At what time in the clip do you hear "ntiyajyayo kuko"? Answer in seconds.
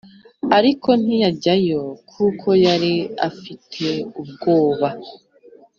1.01-2.47